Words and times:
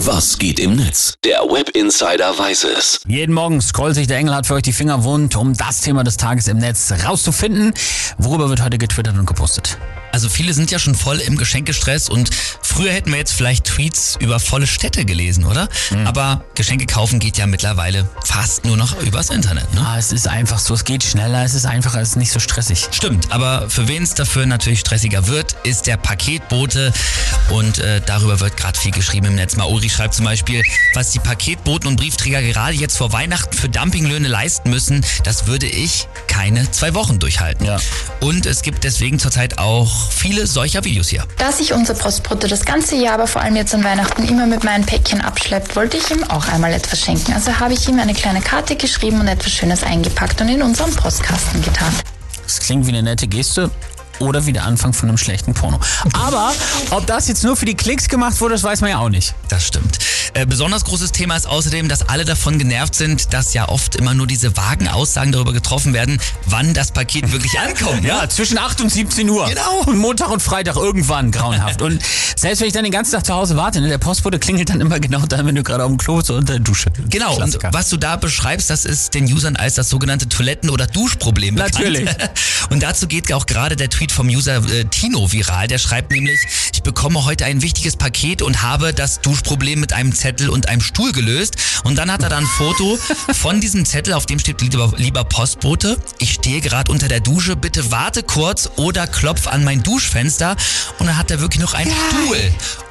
Was 0.00 0.38
geht 0.38 0.60
im 0.60 0.76
Netz? 0.76 1.14
Der 1.24 1.38
Web 1.40 1.70
Insider 1.70 2.38
weiß 2.38 2.64
es. 2.64 3.00
Jeden 3.08 3.34
Morgen 3.34 3.62
scrollt 3.62 3.94
sich 3.94 4.06
der 4.06 4.18
Engel 4.18 4.34
hat 4.34 4.46
für 4.46 4.52
euch 4.52 4.62
die 4.62 4.74
Finger 4.74 5.04
wund, 5.04 5.36
um 5.36 5.54
das 5.54 5.80
Thema 5.80 6.04
des 6.04 6.18
Tages 6.18 6.48
im 6.48 6.58
Netz 6.58 6.92
rauszufinden. 7.06 7.72
Worüber 8.18 8.50
wird 8.50 8.62
heute 8.62 8.76
getwittert 8.76 9.16
und 9.16 9.24
gepostet? 9.24 9.78
Also 10.12 10.28
viele 10.28 10.52
sind 10.52 10.70
ja 10.70 10.78
schon 10.78 10.94
voll 10.94 11.18
im 11.18 11.38
Geschenkestress 11.38 12.10
und 12.10 12.28
früher 12.76 12.92
hätten 12.92 13.10
wir 13.10 13.18
jetzt 13.18 13.32
vielleicht 13.32 13.64
Tweets 13.64 14.18
über 14.20 14.38
volle 14.38 14.66
Städte 14.66 15.06
gelesen, 15.06 15.46
oder? 15.46 15.66
Mhm. 15.90 16.06
Aber 16.06 16.44
Geschenke 16.54 16.84
kaufen 16.84 17.18
geht 17.18 17.38
ja 17.38 17.46
mittlerweile 17.46 18.06
fast 18.22 18.66
nur 18.66 18.76
noch 18.76 19.00
übers 19.00 19.30
Internet, 19.30 19.72
ne? 19.72 19.80
Ah, 19.80 19.96
es 19.98 20.12
ist 20.12 20.28
einfach 20.28 20.58
so, 20.58 20.74
es 20.74 20.84
geht 20.84 21.02
schneller, 21.02 21.42
es 21.42 21.54
ist 21.54 21.64
einfacher, 21.64 22.02
es 22.02 22.10
ist 22.10 22.16
nicht 22.16 22.32
so 22.32 22.38
stressig. 22.38 22.86
Stimmt, 22.90 23.32
aber 23.32 23.70
für 23.70 23.88
wen 23.88 24.02
es 24.02 24.12
dafür 24.12 24.44
natürlich 24.44 24.80
stressiger 24.80 25.26
wird, 25.26 25.56
ist 25.62 25.86
der 25.86 25.96
Paketbote 25.96 26.92
und 27.48 27.78
äh, 27.78 28.02
darüber 28.04 28.40
wird 28.40 28.58
gerade 28.58 28.78
viel 28.78 28.92
geschrieben 28.92 29.28
im 29.28 29.36
Netz. 29.36 29.56
Maori 29.56 29.88
schreibt 29.88 30.12
zum 30.12 30.26
Beispiel, 30.26 30.62
was 30.92 31.12
die 31.12 31.18
Paketboten 31.18 31.88
und 31.88 31.96
Briefträger 31.96 32.42
gerade 32.42 32.74
jetzt 32.74 32.98
vor 32.98 33.10
Weihnachten 33.10 33.56
für 33.56 33.70
Dumpinglöhne 33.70 34.28
leisten 34.28 34.68
müssen, 34.68 35.02
das 35.24 35.46
würde 35.46 35.66
ich 35.66 36.08
keine 36.26 36.70
zwei 36.72 36.92
Wochen 36.92 37.18
durchhalten. 37.18 37.64
Ja. 37.64 37.78
Und 38.20 38.44
es 38.44 38.60
gibt 38.60 38.84
deswegen 38.84 39.18
zurzeit 39.18 39.56
auch 39.56 40.10
viele 40.10 40.46
solcher 40.46 40.84
Videos 40.84 41.08
hier. 41.08 41.24
Da 41.38 41.50
sich 41.52 41.72
unser 41.72 41.94
Postbote 41.94 42.48
das 42.48 42.65
ganze 42.66 42.96
Jahr, 42.96 43.14
aber 43.14 43.26
vor 43.26 43.40
allem 43.40 43.56
jetzt 43.56 43.74
an 43.74 43.82
Weihnachten 43.82 44.28
immer 44.28 44.46
mit 44.46 44.64
meinen 44.64 44.84
Päckchen 44.84 45.22
abschleppt, 45.22 45.74
wollte 45.76 45.96
ich 45.96 46.10
ihm 46.10 46.22
auch 46.24 46.48
einmal 46.48 46.72
etwas 46.72 47.00
schenken. 47.00 47.32
Also 47.32 47.58
habe 47.58 47.72
ich 47.72 47.88
ihm 47.88 47.98
eine 47.98 48.12
kleine 48.12 48.42
Karte 48.42 48.76
geschrieben 48.76 49.20
und 49.20 49.28
etwas 49.28 49.52
Schönes 49.52 49.82
eingepackt 49.82 50.40
und 50.42 50.48
in 50.48 50.62
unseren 50.62 50.94
Postkasten 50.94 51.62
getan. 51.62 51.92
Es 52.46 52.60
klingt 52.60 52.86
wie 52.86 52.90
eine 52.90 53.02
nette 53.02 53.26
Geste 53.26 53.70
oder 54.18 54.44
wie 54.46 54.52
der 54.52 54.64
Anfang 54.64 54.92
von 54.92 55.08
einem 55.08 55.18
schlechten 55.18 55.54
Porno. 55.54 55.78
Aber 56.12 56.52
ob 56.90 57.06
das 57.06 57.28
jetzt 57.28 57.44
nur 57.44 57.56
für 57.56 57.64
die 57.66 57.74
Klicks 57.74 58.08
gemacht 58.08 58.40
wurde, 58.40 58.54
das 58.54 58.62
weiß 58.62 58.80
man 58.80 58.90
ja 58.90 58.98
auch 58.98 59.08
nicht. 59.08 59.34
Das 59.48 59.66
stimmt. 59.66 59.98
Äh, 60.34 60.44
besonders 60.44 60.84
großes 60.84 61.12
Thema 61.12 61.36
ist 61.36 61.46
außerdem, 61.46 61.88
dass 61.88 62.08
alle 62.08 62.24
davon 62.24 62.58
genervt 62.58 62.94
sind, 62.94 63.32
dass 63.32 63.54
ja 63.54 63.68
oft 63.68 63.96
immer 63.96 64.12
nur 64.14 64.26
diese 64.26 64.56
vagen 64.56 64.88
Aussagen 64.88 65.32
darüber 65.32 65.52
getroffen 65.52 65.92
werden, 65.92 66.20
wann 66.46 66.74
das 66.74 66.90
Paket 66.90 67.32
wirklich 67.32 67.58
ankommt. 67.60 68.02
ne? 68.02 68.08
Ja, 68.08 68.28
zwischen 68.28 68.58
8 68.58 68.80
und 68.80 68.90
17 68.92 69.28
Uhr. 69.30 69.48
Genau. 69.48 69.82
Und 69.86 69.98
Montag 69.98 70.30
und 70.30 70.42
Freitag 70.42 70.76
irgendwann 70.76 71.30
grauenhaft. 71.30 71.80
Und 71.80 72.02
selbst 72.36 72.60
wenn 72.60 72.66
ich 72.66 72.74
dann 72.74 72.84
den 72.84 72.92
ganzen 72.92 73.12
Tag 73.12 73.24
zu 73.24 73.34
Hause 73.34 73.56
warte, 73.56 73.80
ne, 73.80 73.88
der 73.88 73.98
Postbote 73.98 74.38
klingelt 74.38 74.68
dann 74.68 74.80
immer 74.80 75.00
genau 75.00 75.24
dann, 75.26 75.46
wenn 75.46 75.54
du 75.54 75.62
gerade 75.62 75.84
auf 75.84 75.90
dem 75.90 75.98
Klo 75.98 76.16
oder 76.16 76.34
unter 76.34 76.54
der 76.54 76.60
Dusche. 76.60 76.90
Genau, 77.08 77.36
und 77.36 77.58
was 77.72 77.88
du 77.88 77.96
da 77.96 78.16
beschreibst, 78.16 78.68
das 78.68 78.84
ist 78.84 79.14
den 79.14 79.24
Usern 79.32 79.56
als 79.56 79.74
das 79.74 79.88
sogenannte 79.88 80.28
Toiletten- 80.28 80.70
oder 80.70 80.86
Duschproblem 80.86 81.54
bekannt. 81.54 81.74
Natürlich. 81.74 82.08
Und 82.70 82.82
dazu 82.82 83.06
geht 83.06 83.32
auch 83.32 83.46
gerade 83.46 83.76
der 83.76 83.88
Tweet 83.90 84.10
vom 84.10 84.26
User 84.28 84.56
äh, 84.56 84.84
Tino 84.86 85.30
viral. 85.30 85.68
Der 85.68 85.78
schreibt 85.78 86.10
nämlich, 86.10 86.40
ich 86.72 86.82
bekomme 86.82 87.24
heute 87.24 87.44
ein 87.44 87.62
wichtiges 87.62 87.96
Paket 87.96 88.42
und 88.42 88.62
habe 88.62 88.92
das 88.92 89.20
Duschproblem 89.36 89.80
mit 89.80 89.92
einem 89.92 90.14
Zettel 90.14 90.48
und 90.48 90.68
einem 90.68 90.80
Stuhl 90.80 91.12
gelöst. 91.12 91.56
Und 91.84 91.96
dann 91.96 92.10
hat 92.10 92.22
er 92.22 92.30
dann 92.30 92.44
ein 92.44 92.46
Foto 92.46 92.98
von 93.34 93.60
diesem 93.60 93.84
Zettel, 93.84 94.14
auf 94.14 94.24
dem 94.24 94.38
steht, 94.38 94.62
lieber, 94.62 94.92
lieber 94.96 95.24
Postbote, 95.24 95.98
ich 96.18 96.32
stehe 96.32 96.62
gerade 96.62 96.90
unter 96.90 97.08
der 97.08 97.20
Dusche, 97.20 97.54
bitte 97.54 97.90
warte 97.90 98.22
kurz 98.22 98.70
oder 98.76 99.06
klopf 99.06 99.46
an 99.46 99.62
mein 99.62 99.82
Duschfenster. 99.82 100.56
Und 100.98 101.06
dann 101.06 101.18
hat 101.18 101.30
er 101.30 101.40
wirklich 101.40 101.60
noch 101.60 101.74
einen 101.74 101.92
Stuhl 101.92 102.38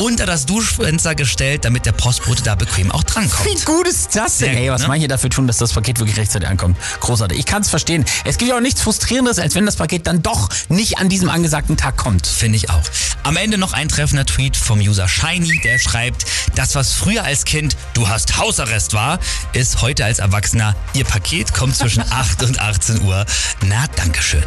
unter 0.00 0.24
das 0.24 0.46
Duschfenster 0.46 1.14
gestellt, 1.14 1.64
damit 1.64 1.84
der 1.84 1.92
Postbote 1.92 2.42
da 2.42 2.54
bequem 2.54 2.90
auch 2.90 3.04
drankommt. 3.04 3.44
Wie 3.44 3.64
gut 3.64 3.86
ist 3.86 4.16
das 4.16 4.38
denn? 4.38 4.56
Ey, 4.56 4.70
was 4.70 4.82
ne? 4.82 4.88
manche 4.88 5.08
dafür 5.08 5.28
tun, 5.28 5.46
dass 5.46 5.58
das 5.58 5.74
Paket 5.74 5.98
wirklich 5.98 6.16
rechtzeitig 6.16 6.48
ankommt. 6.48 6.78
Großartig. 7.00 7.38
Ich 7.38 7.44
kann 7.44 7.60
es 7.62 7.68
verstehen. 7.68 8.04
Es 8.24 8.38
gibt 8.38 8.50
ja 8.50 8.56
auch 8.56 8.62
nichts 8.62 8.80
Frustrierendes, 8.80 9.38
als 9.38 9.54
wenn 9.54 9.66
das 9.66 9.76
Paket 9.76 10.06
dann 10.06 10.22
doch 10.22 10.48
nicht 10.68 10.98
an 10.98 11.10
diesem 11.10 11.28
angesagten 11.28 11.76
Tag 11.76 11.98
kommt. 11.98 12.26
Finde 12.26 12.56
ich 12.56 12.70
auch. 12.70 12.82
Am 13.24 13.36
Ende 13.36 13.58
noch 13.58 13.74
ein 13.74 13.88
treffender 13.88 14.24
Tweet 14.24 14.56
vom 14.56 14.80
User 14.80 15.06
Shiny, 15.06 15.60
der 15.62 15.78
schreibt, 15.78 16.24
das 16.54 16.74
was 16.74 16.94
früher 16.94 17.24
als 17.24 17.44
Kind 17.44 17.76
du 17.92 18.08
hast 18.08 18.38
Hausarrest 18.38 18.94
war, 18.94 19.18
ist 19.52 19.82
heute 19.82 20.06
als 20.06 20.18
Erwachsener, 20.18 20.74
ihr 20.94 21.04
Paket 21.04 21.52
kommt 21.52 21.76
zwischen 21.76 22.02
8 22.10 22.42
und 22.44 22.58
18 22.58 23.02
Uhr. 23.02 23.26
Na, 23.66 23.84
Dankeschön. 23.96 24.42